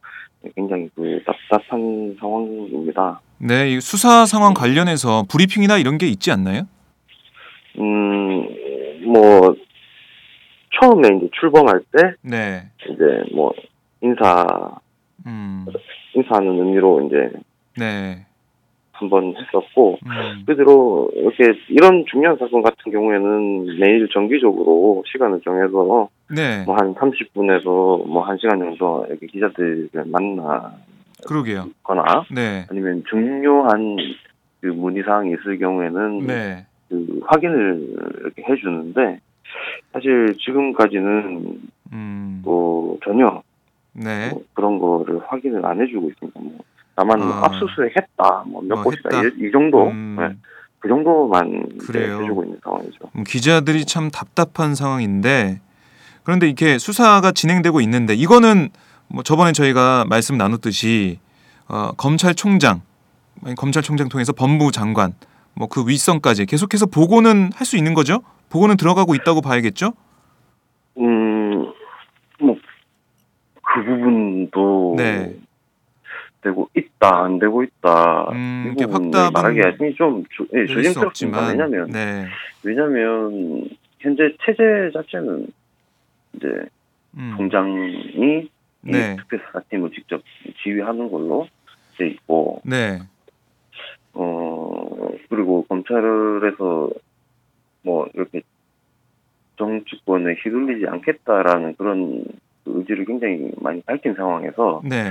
굉장히 0.55 0.89
그 0.95 1.21
답답한 1.25 2.17
상황입니다. 2.21 3.21
네, 3.39 3.71
이 3.71 3.81
수사 3.81 4.27
상황 4.27 4.55
관련해서 4.55 5.25
브리핑이나 5.31 5.79
이런 5.79 5.99
게 5.99 6.07
있지 6.07 6.31
않나요? 6.31 6.63
음, 7.79 8.47
뭐, 9.05 9.55
처음에 10.81 11.09
이제 11.17 11.29
출범할 11.33 11.81
때, 11.93 12.15
네. 12.23 12.63
이제 12.89 13.35
뭐, 13.35 13.53
인사, 14.01 14.47
음. 15.27 15.67
인사하는 16.15 16.59
의미로 16.59 17.07
이제 17.07 17.31
네. 17.79 18.27
한번 18.93 19.35
했었고, 19.37 19.99
음. 20.05 20.45
그대로 20.47 21.11
이렇게 21.15 21.59
이런 21.69 22.05
중요한 22.11 22.37
사건 22.39 22.63
같은 22.63 22.91
경우에는 22.91 23.79
매일 23.79 24.09
정기적으로 24.13 25.03
시간을 25.07 25.41
정해서 25.45 26.09
네. 26.31 26.65
뭐한 26.65 26.95
30분에서 26.95 27.65
뭐 28.07 28.27
1시간 28.27 28.59
정도 28.59 29.05
이렇게 29.09 29.27
기자들을 29.27 29.91
만나거나 30.07 30.75
그러게요. 31.27 31.69
네. 32.35 32.67
아니면 32.71 33.05
중요한 33.09 33.97
그 34.61 34.67
문의 34.67 35.03
사항이 35.03 35.33
있을 35.33 35.59
경우에는 35.59 36.27
네. 36.27 36.67
그 36.89 37.21
확인을 37.25 37.95
이렇게 38.21 38.43
해주는데 38.49 39.21
사실 39.93 40.37
지금까지는 40.45 41.61
음. 41.93 42.41
뭐 42.45 42.99
전혀 43.05 43.43
네. 43.93 44.31
뭐 44.31 44.43
그런 44.55 44.79
거를 44.79 45.21
확인을 45.27 45.65
안 45.67 45.81
해주고 45.81 46.09
있습니다. 46.11 46.41
뭐 46.41 46.59
다만 46.95 47.19
뭐 47.21 47.29
아. 47.35 47.47
압수수색했다, 47.47 48.45
뭐몇 48.47 48.79
어, 48.79 48.83
곳이다 48.83 49.17
했다. 49.17 49.29
이, 49.39 49.49
이 49.49 49.51
정도, 49.51 49.89
음. 49.89 50.17
네, 50.19 50.35
그 50.79 50.89
정도만 50.89 51.79
그래요. 51.79 52.21
해주고 52.23 52.45
있는 52.45 52.59
상황이죠. 52.63 52.99
음, 53.17 53.25
기자들이 53.25 53.85
참 53.87 54.11
답답한 54.11 54.75
상황인데 54.75 55.61
그런데 56.25 56.47
이렇게 56.47 56.79
수사가 56.79 57.33
진행되고 57.33 57.81
있는데 57.83 58.15
이거는 58.15 58.69
뭐 59.09 59.23
저번에 59.23 59.53
저희가 59.53 60.05
말씀 60.09 60.37
나눴듯이 60.39 61.19
어, 61.69 61.93
검찰총장 61.97 62.83
검찰총장 63.57 64.09
통해서 64.09 64.33
법무장관 64.33 65.15
뭐 65.55 65.69
그 65.69 65.85
윗선까지 65.87 66.47
계속해서 66.47 66.87
보고는 66.87 67.51
할 67.55 67.67
수 67.67 67.77
있는 67.77 67.93
거죠? 67.95 68.23
보고는 68.53 68.77
들어가고 68.77 69.15
있다고 69.15 69.41
봐야겠죠? 69.41 69.95
음, 70.99 71.73
뭐, 72.39 72.57
그 73.63 73.83
부분도 73.83 74.95
네. 74.99 75.35
되고 76.43 76.69
있다, 76.77 77.25
안 77.25 77.39
되고 77.39 77.63
있다. 77.63 78.29
음, 78.33 78.75
이 78.79 78.83
부분을 78.85 79.31
말하기가 79.33 79.77
좀 79.97 80.25
조, 80.31 80.45
예. 80.53 80.67
없지만 81.01 81.51
왜냐면, 81.51 81.91
네. 81.91 82.27
왜냐면, 82.63 83.71
현재 84.01 84.35
체제 84.45 84.91
자체는 84.93 85.47
이제 86.35 86.47
음, 87.17 87.35
총장이 87.37 88.51
네. 88.83 89.13
이 89.13 89.17
특별수사팀을 89.17 89.93
직접 89.93 90.21
지휘하는 90.63 91.11
걸로 91.11 91.47
돼 91.97 92.09
있고, 92.09 92.61
네. 92.67 92.99
어, 94.13 95.09
그리고 95.31 95.65
검찰에서 95.69 96.57
뭐 96.59 96.91
이렇게 98.15 98.43
정치권에 99.59 100.35
휘둘리지 100.43 100.87
않겠다라는 100.89 101.77
그런 101.77 102.25
의지를 102.67 103.05
굉장히 103.05 103.51
많이 103.61 103.81
밝힌 103.83 104.15
상황에서, 104.15 104.83
네. 104.85 105.11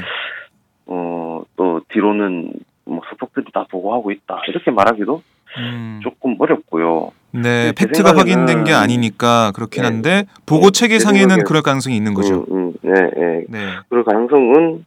어, 0.86 1.42
또 1.56 1.82
뒤로는 1.90 2.54
뭐 2.86 3.02
수석들이 3.10 3.46
다 3.54 3.66
보고하고 3.70 4.12
있다. 4.12 4.42
이렇게 4.48 4.72
말하기도 4.72 5.22
음, 5.58 6.00
조금 6.02 6.36
어렵고요. 6.40 7.12
네, 7.34 7.72
제 7.76 7.86
팩트가 7.86 8.16
확인된 8.18 8.64
게 8.64 8.74
아니니까 8.74 9.52
그렇긴 9.54 9.84
네. 9.84 9.88
한데 9.90 10.24
보고 10.46 10.68
네, 10.68 10.72
체계 10.72 10.98
제 10.98 11.06
상에는 11.06 11.38
생각엔- 11.38 11.46
그럴 11.46 11.62
가능성이 11.62 11.96
있는 11.96 12.14
거죠. 12.14 12.46
음, 12.52 12.68
음, 12.70 12.74
네, 12.82 12.92
네. 12.94 13.46
네. 13.48 13.60
그럴 13.90 14.04
가능성은 14.04 14.86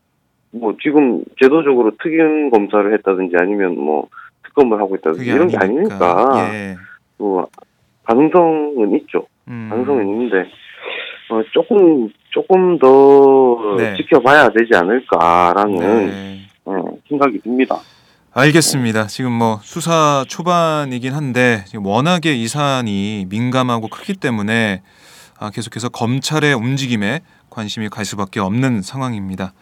뭐 0.52 0.74
지금 0.82 1.22
제도적으로 1.40 1.92
특임 2.02 2.50
검사를 2.50 2.92
했다든지 2.94 3.34
아니면 3.38 3.76
뭐 3.78 4.08
특검을 4.44 4.78
하고 4.80 4.94
있다든지 4.96 5.24
이런 5.26 5.48
게 5.48 5.56
아니니까. 5.56 5.94
아니니까 5.94 6.54
예. 6.54 6.76
뭐 7.18 7.48
가능성은 8.04 8.94
있죠. 9.00 9.26
음. 9.48 9.68
가능성은 9.70 10.08
있는데 10.08 10.50
어, 11.30 11.40
조금 11.52 12.08
조금 12.30 12.78
더 12.78 13.76
네. 13.78 13.96
지켜봐야 13.96 14.48
되지 14.50 14.70
않을까라는 14.74 15.76
네. 16.06 16.40
어, 16.64 16.84
생각이 17.08 17.40
듭니다. 17.40 17.78
알겠습니다. 18.32 19.06
지금 19.06 19.32
뭐 19.32 19.60
수사 19.62 20.24
초반이긴 20.28 21.12
한데 21.14 21.64
워낙에 21.76 22.32
이 22.34 22.48
사안이 22.48 23.26
민감하고 23.30 23.88
크기 23.88 24.14
때문에 24.14 24.82
아, 25.38 25.50
계속해서 25.50 25.88
검찰의 25.90 26.52
움직임에 26.54 27.20
관심이 27.50 27.88
갈 27.88 28.04
수밖에 28.04 28.40
없는 28.40 28.82
상황입니다. 28.82 29.52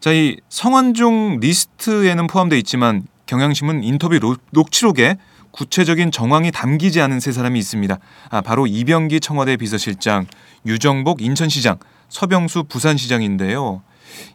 자, 0.00 0.12
이 0.12 0.36
성완종 0.48 1.38
리스트에는 1.40 2.26
포함되어 2.26 2.58
있지만 2.58 3.02
경향신문 3.26 3.84
인터뷰 3.84 4.18
로- 4.18 4.36
녹취록에 4.50 5.16
구체적인 5.52 6.10
정황이 6.10 6.50
담기지 6.50 7.00
않은 7.00 7.20
세 7.20 7.32
사람이 7.32 7.58
있습니다. 7.58 7.98
아, 8.30 8.40
바로 8.40 8.66
이병기 8.66 9.20
청와대 9.20 9.56
비서실장, 9.56 10.26
유정복 10.66 11.22
인천시장, 11.22 11.78
서병수 12.08 12.64
부산시장인데요. 12.64 13.82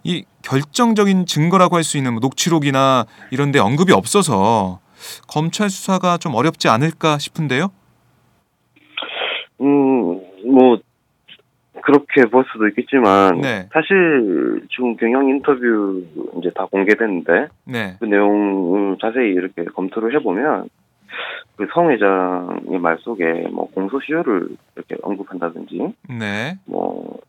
이 0.04 0.23
결정적인 0.43 1.25
증거라고 1.25 1.75
할 1.75 1.84
수 1.84 1.97
있는 1.97 2.13
뭐 2.13 2.19
녹취록이나 2.21 3.06
이런 3.32 3.51
데 3.51 3.60
언급이 3.60 3.91
없어서 3.93 4.80
검찰 5.28 5.69
수사가 5.69 6.17
좀 6.17 6.34
어렵지 6.34 6.67
않을까 6.67 7.17
싶은데요. 7.17 7.67
음, 9.62 10.21
뭐 10.45 10.80
그렇게 11.82 12.23
볼 12.32 12.43
수도 12.51 12.67
있겠지만 12.69 13.41
네. 13.41 13.69
사실 13.71 14.63
지금 14.71 14.95
경영 14.97 15.30
인터뷰 15.30 16.04
이제 16.39 16.49
다 16.56 16.65
공개됐는데 16.65 17.47
네. 17.65 17.97
그 17.99 18.06
내용을 18.06 18.97
자세히 18.99 19.32
이렇게 19.34 19.65
검토를 19.65 20.15
해보면 20.15 20.69
그성 21.56 21.91
회장의 21.91 22.80
말 22.80 22.97
속에 22.99 23.47
뭐 23.51 23.69
공소시효를 23.71 24.49
이렇게 24.75 24.95
언급한다든지 25.01 25.93
네. 26.10 26.58
뭐 26.65 27.19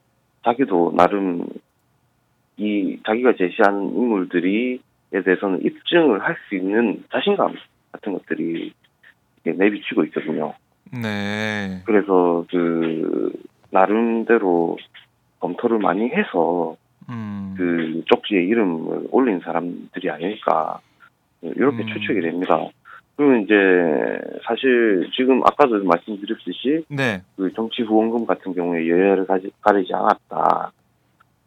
자기도 0.45 0.93
나름 0.97 1.47
이 2.57 2.99
자기가 3.07 3.35
제시한 3.37 3.91
인물들이에 3.95 4.79
대해서는 5.25 5.63
입증을 5.63 6.23
할 6.23 6.37
수 6.49 6.55
있는 6.55 7.05
자신감 7.13 7.55
같은 7.93 8.13
것들이 8.13 8.73
내비치고 9.45 10.05
있거든요. 10.05 10.55
네. 10.93 11.83
그래서 11.85 12.45
그 12.51 13.33
나름대로 13.71 14.77
검토를 15.41 15.79
많이 15.79 16.09
해서 16.09 16.77
음. 17.09 17.55
그 17.57 18.03
쪽지에 18.07 18.43
이름을 18.43 19.09
올린 19.11 19.41
사람들이 19.41 20.11
아닐까 20.11 20.81
이렇게 21.43 21.83
음. 21.83 21.87
추측이 21.87 22.21
됩니다. 22.21 22.67
그리고 23.17 23.35
이제 23.37 23.55
사실 24.47 25.09
지금 25.17 25.43
아까도 25.43 25.83
말씀드렸듯이 25.83 26.85
네. 26.89 27.23
그 27.37 27.51
정치 27.55 27.83
후원금 27.83 28.27
같은 28.27 28.55
경우에 28.55 28.89
여야를 28.89 29.27
가지, 29.27 29.51
가리지 29.63 29.93
않았다. 29.95 30.73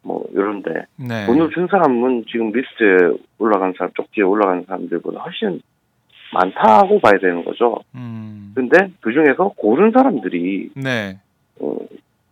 뭐 0.02 0.26
이런데 0.32 0.86
네. 0.96 1.26
돈을 1.26 1.50
준 1.50 1.68
사람은 1.70 2.24
지금 2.30 2.50
리스트에 2.50 3.18
올라간 3.38 3.74
사람 3.76 3.92
쪽지에 3.94 4.24
올라간 4.24 4.64
사람들보다 4.66 5.20
훨씬 5.20 5.60
많다고 6.32 7.00
봐야 7.00 7.18
되는 7.18 7.44
거죠. 7.44 7.78
음. 7.94 8.52
근데 8.54 8.90
그 9.00 9.12
중에서 9.12 9.52
고른 9.56 9.90
사람들이 9.92 10.70
네. 10.74 11.18
어, 11.60 11.76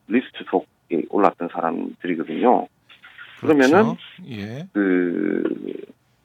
리스트 0.08 0.44
속에 0.50 1.02
올랐던 1.10 1.48
사람들이거든요. 1.52 2.66
그러면은 3.40 3.70
그렇죠. 3.70 3.96
예. 4.30 4.66
그, 4.72 5.44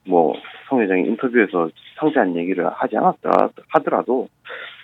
뭐, 0.05 0.33
성 0.67 0.81
회장이 0.81 1.03
인터뷰에서 1.07 1.69
상세한 1.99 2.35
얘기를 2.35 2.69
하지 2.69 2.97
않았더라, 2.97 3.49
하더라도 3.69 4.27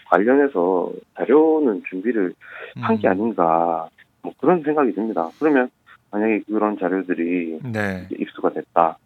관련해서 0.10 0.91
자료는 1.15 1.84
준비를 1.89 2.34
한게 2.75 3.08
음. 3.08 3.12
아닌가, 3.12 3.89
뭐 4.21 4.34
그런 4.39 4.63
생각이 4.63 4.93
듭니다. 4.93 5.29
그러면 5.39 5.69
만약에 6.12 6.41
그런 6.47 6.77
자료들이 6.77 7.60
네. 7.63 8.08
입수가 8.12 8.51
됐다, 8.51 8.97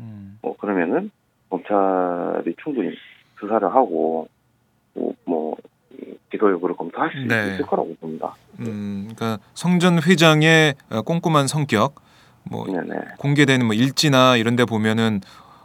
음. 0.00 0.38
뭐 0.42 0.56
그러면은 0.56 1.10
검찰이 1.50 2.54
충분히 2.62 2.94
수사를 3.38 3.66
하고, 3.68 4.28
뭐, 4.94 5.14
뭐 5.24 5.56
기소 6.30 6.50
여부를 6.50 6.76
검토할 6.76 7.10
수 7.12 7.18
네. 7.26 7.54
있을 7.54 7.66
거라고 7.66 7.94
봅니다. 8.00 8.34
음. 8.60 9.08
그러니까 9.14 9.42
성전 9.54 9.98
회장의 10.02 10.74
어, 10.90 11.02
꼼꼼한 11.02 11.46
성격 11.46 11.96
뭐 12.44 12.66
네네. 12.66 13.00
공개되는 13.18 13.66
뭐 13.66 13.74
일지나 13.74 14.36
이런 14.36 14.56
데 14.56 14.64
보면은 14.64 15.20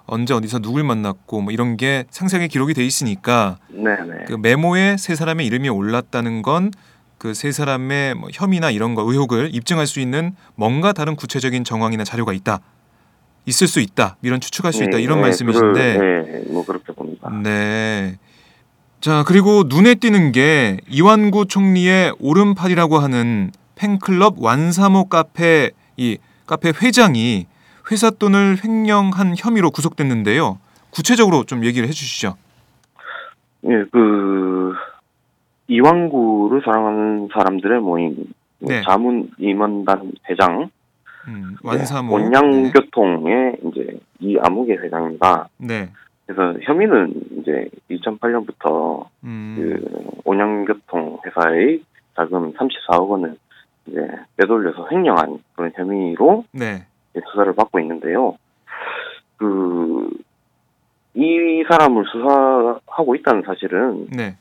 언제 0.08 0.34
어디서 0.34 0.60
누굴 0.60 0.84
만났고 0.84 1.42
뭐 1.42 1.52
이런 1.52 1.78
게 1.78 2.06
상세하게 2.10 2.48
기록이 2.48 2.74
돼 2.74 2.86
있으니까 2.86 3.58
네네. 3.70 4.26
그 4.28 4.34
메모에 4.34 4.98
세 4.98 5.16
사람의 5.16 5.46
이름이 5.46 5.70
올랐다는 5.70 6.42
건 6.42 6.72
그 7.18 7.34
세 7.34 7.52
사람의 7.52 8.14
뭐 8.16 8.30
혐의나 8.32 8.70
이런 8.72 8.94
거 8.94 9.02
의혹을 9.10 9.50
입증할 9.54 9.88
수 9.88 10.00
있는 10.00 10.36
뭔가 10.56 10.94
다른 10.94 11.16
구체적인 11.16 11.64
정황이나 11.64 12.04
자료가 12.04 12.34
있다. 12.34 12.60
있을 13.46 13.68
수 13.68 13.80
있다. 13.80 14.18
이런 14.22 14.40
추측할 14.40 14.74
수 14.74 14.84
있다. 14.84 14.98
네, 14.98 15.04
이런 15.04 15.20
네, 15.20 15.22
말씀이신데 15.24 15.94
그걸, 15.94 16.26
네, 16.26 16.52
뭐 16.52 16.66
그렇게 16.66 16.94
봅니다. 16.94 17.30
네. 17.44 18.18
자, 19.02 19.24
그리고 19.26 19.64
눈에 19.68 19.96
띄는 19.96 20.32
게 20.34 20.78
이완구 20.90 21.46
총리의 21.48 22.16
오른팔이라고 22.20 22.98
하는 23.00 23.52
팬클럽 23.76 24.36
완사모 24.38 25.06
카페 25.06 25.72
이 25.98 26.18
카페 26.46 26.74
회장이 26.80 27.48
회사 27.92 28.10
돈을 28.10 28.58
횡령한 28.64 29.36
혐의로 29.38 29.72
구속됐는데요. 29.72 30.60
구체적으로 30.92 31.44
좀 31.44 31.64
얘기를 31.66 31.88
해주시죠. 31.88 32.36
예, 33.66 33.84
그 33.92 34.74
이왕구를 35.68 36.62
사랑하는 36.64 37.30
사람들의 37.34 37.82
모임 37.82 38.16
뭐 38.60 38.70
네. 38.72 38.82
자문 38.84 39.30
임원단 39.38 40.12
회장 40.30 40.70
음, 41.28 41.56
네, 41.64 41.70
완사모. 41.70 42.14
온양교통의 42.14 43.58
이제 43.64 44.00
이아무개 44.20 44.74
회장입니다. 44.74 45.50
네. 45.58 45.90
그래서 46.26 46.58
혐의는 46.64 47.14
이제 47.40 47.70
2008년부터 47.92 49.06
음, 49.24 49.56
그 49.58 50.22
온양교통 50.24 51.20
회사의 51.26 51.84
자금 52.16 52.54
34억 52.54 53.10
원을 53.10 53.36
이제 53.88 54.00
빼돌려서 54.38 54.88
횡령한 54.92 55.40
그런 55.56 55.72
혐의로 55.76 56.46
네. 56.52 56.86
이제 57.16 57.22
수사를 57.32 57.54
받고 57.56 57.80
있는데요. 57.80 58.38
그, 59.38 60.10
이 61.14 61.64
사람을 61.70 62.04
수사하고 62.12 63.16
있다는 63.16 63.44
사실은 63.46 64.08
네. 64.12 64.36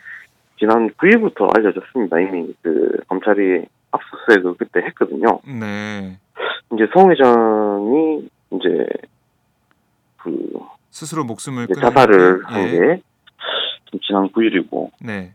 지난 0.58 0.90
9일부터 0.90 1.56
알려졌습니다. 1.56 2.20
이미 2.20 2.52
그 2.62 2.98
검찰이 3.08 3.64
압수수색을 3.92 4.54
그때 4.58 4.80
했거든요. 4.86 5.40
네. 5.46 6.18
이제 6.72 6.86
성 6.92 7.10
회장이 7.10 8.28
이제 8.52 8.86
그 10.18 10.58
스스로 10.90 11.24
목숨을 11.24 11.68
자살을 11.68 12.44
한 12.44 12.62
예. 12.62 12.70
게 12.70 13.02
지난 14.02 14.28
9일이고 14.30 14.90
네. 15.00 15.32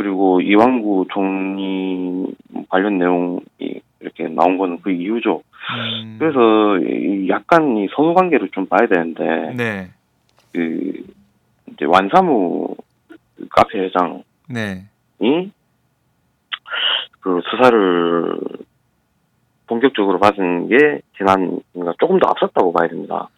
그리고 0.00 0.40
이왕구 0.40 1.08
총리 1.12 2.24
관련 2.70 2.96
내용이 2.96 3.42
이렇게 4.00 4.28
나온 4.28 4.56
거는 4.56 4.80
그 4.80 4.90
이유죠. 4.90 5.42
음, 5.76 6.16
그래서 6.18 6.78
이 6.78 7.28
약간 7.28 7.76
이 7.76 7.86
선후 7.94 8.14
관계를 8.14 8.48
좀 8.48 8.64
봐야 8.64 8.86
되는데 8.86 9.52
네. 9.54 9.90
그 10.54 11.04
이제 11.66 11.84
완사무 11.84 12.76
그 13.36 13.46
카페 13.50 13.78
회장이 13.78 14.24
네. 14.48 14.86
그 17.20 17.42
수사를 17.50 18.38
본격적으로 19.66 20.18
받은 20.18 20.68
게 20.68 21.02
지난 21.18 21.60
그러니까 21.74 21.94
조금 22.00 22.18
더 22.18 22.30
앞섰다고 22.30 22.72
봐야 22.72 22.88
됩니다. 22.88 23.28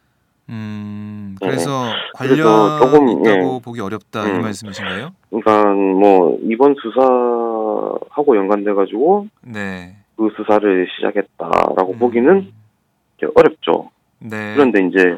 음, 0.52 1.36
네. 1.40 1.46
그래서 1.46 1.92
그래서 2.18 2.42
관련 2.44 2.80
조금, 2.80 3.08
있다고 3.08 3.56
예. 3.56 3.60
보기 3.64 3.80
어렵다 3.80 4.28
이 4.28 4.32
음. 4.32 4.42
말씀이신가요? 4.42 5.10
그러니까 5.30 5.64
뭐 5.74 6.38
이번 6.42 6.74
수사하고 6.74 8.36
연관돼 8.36 8.74
가지고 8.74 9.28
네. 9.40 9.96
그 10.16 10.28
수사를 10.36 10.86
시작했다라고 10.94 11.94
음, 11.94 11.98
보기는 11.98 12.52
어렵죠. 13.34 13.90
네. 14.18 14.54
그런데 14.54 14.86
이제 14.86 15.16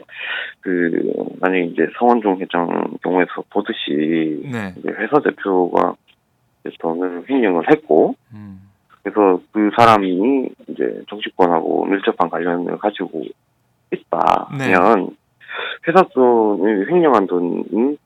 그 0.60 1.12
만약에 1.40 1.64
이제 1.64 1.88
성원종 1.98 2.38
회장 2.40 2.68
경우에서 3.02 3.42
보듯이 3.50 4.48
네. 4.50 4.74
회사 4.86 5.20
대표가 5.20 5.94
돈을 6.78 7.24
횡령을 7.28 7.70
했고 7.70 8.14
음, 8.32 8.60
그래서 9.02 9.40
그 9.52 9.70
사람이 9.76 10.48
이제 10.68 11.02
정치권하고 11.08 11.86
밀접한 11.86 12.30
관련을 12.30 12.78
가지고 12.78 13.24
있다면 13.90 15.16
회사 15.86 16.02
돈을 16.14 16.90
횡령한 16.90 17.26
돈이 17.26 17.96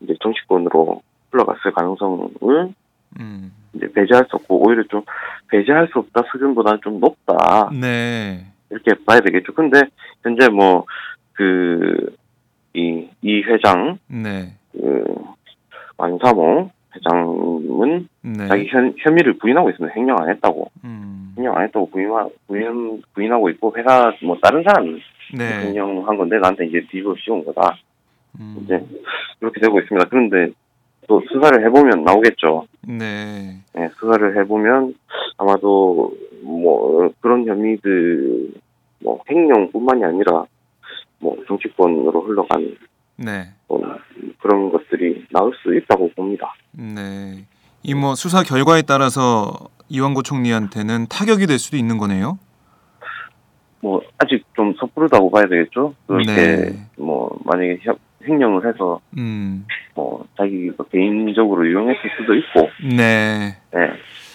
이제 0.00 0.14
정치권으로 0.20 1.02
흘러갔을 1.30 1.72
가능성을 1.72 2.74
음. 3.20 3.52
이제 3.74 3.86
배제할 3.92 4.26
수 4.28 4.36
없고 4.36 4.66
오히려 4.66 4.82
좀 4.84 5.02
배제할 5.48 5.88
수 5.88 5.98
없다 5.98 6.22
수준보다는 6.30 6.80
좀 6.82 7.00
높다 7.00 7.70
네. 7.72 8.46
이렇게 8.70 8.92
봐야 9.06 9.20
되겠죠. 9.20 9.52
근데 9.54 9.82
현재 10.22 10.48
뭐 10.48 10.84
그 11.34 12.14
이이 12.74 13.42
회장 13.42 13.98
네. 14.06 14.54
그 14.72 15.04
왕사모 15.96 16.70
회장 16.94 17.61
은 17.80 18.08
네. 18.22 18.48
자기 18.48 18.66
현, 18.68 18.94
혐의를 18.98 19.34
부인하고 19.38 19.70
있습니다. 19.70 19.94
횡령 19.96 20.16
안 20.20 20.28
했다고. 20.30 20.70
음. 20.84 21.34
횡령 21.36 21.56
안 21.56 21.64
했다고 21.64 21.90
부인, 21.90 22.10
부인, 22.46 23.02
부인하고 23.14 23.48
있고, 23.50 23.74
회사, 23.76 24.12
뭐, 24.22 24.36
다른 24.42 24.62
사람이 24.62 25.00
네. 25.36 25.66
횡령한 25.66 26.16
건데, 26.16 26.38
나한테 26.38 26.66
이제 26.66 26.80
뒤집어 26.90 27.14
씌운 27.18 27.44
거다. 27.44 27.78
음. 28.40 28.58
이제, 28.62 28.84
이렇게 29.40 29.60
되고 29.60 29.78
있습니다. 29.80 30.08
그런데, 30.08 30.52
또 31.08 31.22
수사를 31.32 31.64
해보면 31.64 32.04
나오겠죠. 32.04 32.66
네. 32.86 33.56
예, 33.78 33.90
수사를 33.98 34.36
해보면, 34.38 34.94
아마도, 35.38 36.12
뭐, 36.42 37.12
그런 37.20 37.46
혐의들, 37.46 38.50
뭐, 39.00 39.20
횡령뿐만이 39.30 40.04
아니라, 40.04 40.44
뭐, 41.18 41.36
정치권으로 41.46 42.20
흘러간 42.22 42.76
네. 43.16 43.48
뭐 43.68 43.96
그런 44.40 44.70
것들이 44.70 45.26
나올 45.30 45.52
수 45.62 45.74
있다고 45.74 46.10
봅니다. 46.10 46.54
네. 46.72 47.44
이 47.84 47.94
뭐 47.94 48.14
수사 48.14 48.42
결과에 48.42 48.82
따라서 48.82 49.52
이완구 49.88 50.22
총리한테는 50.22 51.06
타격이 51.08 51.46
될 51.46 51.58
수도 51.58 51.76
있는 51.76 51.98
거네요. 51.98 52.38
뭐 53.80 54.00
아직 54.18 54.44
좀 54.54 54.74
섣부르다고 54.78 55.30
봐야 55.30 55.46
되겠죠. 55.46 55.94
그렇게 56.06 56.32
네. 56.32 56.86
뭐 56.96 57.36
만약에 57.44 57.78
혀- 57.82 57.96
횡령을 58.26 58.68
해서 58.72 59.00
음. 59.18 59.66
뭐 59.94 60.24
자기가 60.38 60.84
개인적으로 60.92 61.66
이용했을 61.66 62.00
수도 62.16 62.34
있고, 62.36 62.68
네. 62.96 63.56
네, 63.74 63.78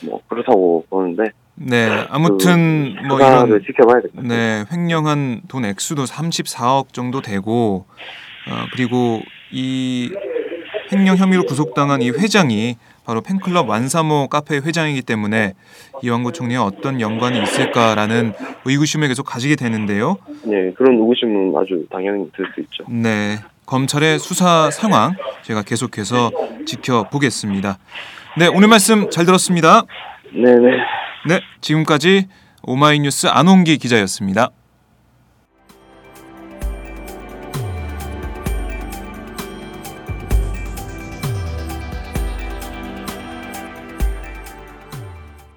뭐 0.05 0.19
그렇다고 0.27 0.85
보는데 0.89 1.31
네. 1.55 2.05
아무튼 2.09 2.95
그 3.01 3.07
뭐 3.07 3.17
이런 3.19 3.61
지켜봐야 3.65 4.01
될. 4.01 4.11
네, 4.27 4.65
횡령한 4.69 5.43
돈 5.47 5.63
액수도 5.63 6.03
34억 6.03 6.91
정도 6.91 7.21
되고 7.21 7.85
어, 8.51 8.65
그리고 8.73 9.21
이 9.53 10.11
횡령 10.91 11.15
혐의로 11.15 11.43
구속당한 11.43 12.01
이 12.01 12.09
회장이 12.09 12.75
바로 13.07 13.21
팬클럽 13.21 13.69
완사모 13.69 14.27
카페 14.27 14.57
회장이기 14.57 15.01
때문에 15.01 15.53
이완구 16.03 16.33
총리와 16.33 16.65
어떤 16.65 16.99
연관이 16.99 17.41
있을까라는 17.41 18.33
의구심을 18.65 19.07
계속 19.07 19.23
가지게 19.23 19.55
되는데요. 19.55 20.17
네, 20.43 20.73
그런 20.73 20.99
의구심은 20.99 21.53
아주 21.55 21.85
당연히 21.89 22.29
들 22.35 22.45
수 22.53 22.59
있죠. 22.59 22.83
네, 22.89 23.37
검찰의 23.65 24.19
수사 24.19 24.69
상황 24.71 25.15
제가 25.43 25.61
계속해서 25.61 26.31
지켜보겠습니다. 26.65 27.77
네, 28.39 28.47
오늘 28.47 28.67
말씀 28.67 29.09
잘 29.09 29.25
들었습니다. 29.25 29.83
네, 30.33 30.53
네. 30.53 30.71
네, 31.29 31.39
지금까지 31.61 32.27
오마이뉴스 32.63 33.27
안홍기 33.27 33.77
기자였습니다. 33.77 34.49